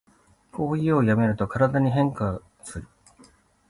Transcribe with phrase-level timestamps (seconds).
[0.51, 2.41] コーヒーをやめると体に起こる変化